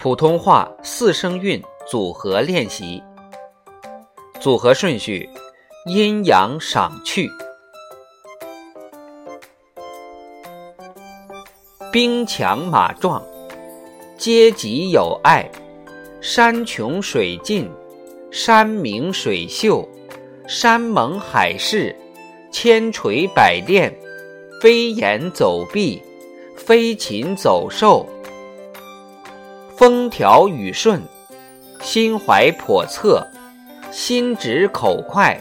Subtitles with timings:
[0.00, 3.02] 普通话四声韵组合练习，
[4.38, 5.28] 组合顺序：
[5.86, 7.28] 阴阳赏去。
[11.90, 13.20] 兵强马壮，
[14.16, 15.50] 阶级有爱，
[16.20, 17.68] 山穷水尽，
[18.30, 19.84] 山明水秀，
[20.46, 21.92] 山盟海誓，
[22.52, 23.92] 千锤百炼，
[24.62, 26.00] 飞檐走壁，
[26.56, 28.06] 飞禽走兽。
[29.78, 31.00] 风调雨顺，
[31.80, 33.24] 心怀叵测，
[33.92, 35.40] 心直口快，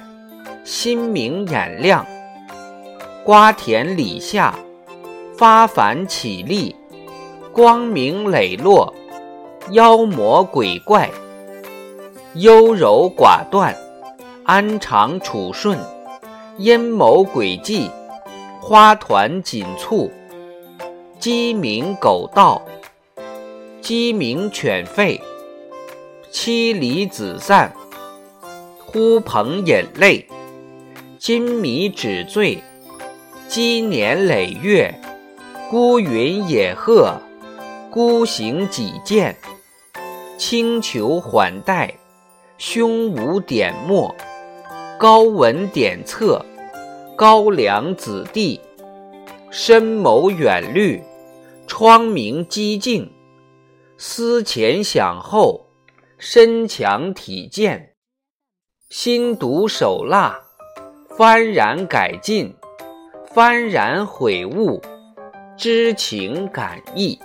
[0.63, 2.05] 心明眼亮，
[3.23, 4.53] 瓜田李下，
[5.35, 6.75] 发凡起立，
[7.51, 8.93] 光明磊落，
[9.71, 11.09] 妖魔鬼怪，
[12.35, 13.75] 优柔寡断，
[14.43, 15.79] 安常处顺，
[16.57, 17.89] 阴谋诡计，
[18.61, 20.11] 花团锦簇，
[21.17, 22.61] 鸡鸣狗盗。
[23.87, 25.17] 鸡鸣犬吠，
[26.29, 27.73] 妻离子散，
[28.79, 30.25] 呼朋引类，
[31.17, 32.61] 金迷纸醉，
[33.47, 34.93] 积年累月，
[35.69, 37.13] 孤云野鹤，
[37.89, 39.37] 孤行己见，
[40.37, 41.93] 轻裘缓带，
[42.57, 44.13] 胸无点墨，
[44.99, 46.45] 高文点策，
[47.15, 48.59] 高粱子弟，
[49.49, 51.01] 深谋远虑，
[51.67, 53.09] 窗明几净。
[53.99, 55.65] 思前想后，
[56.19, 57.95] 身强体健，
[58.89, 60.39] 心毒手辣，
[61.17, 62.55] 幡然改进，
[63.33, 64.79] 幡然悔悟，
[65.57, 67.19] 知情感意。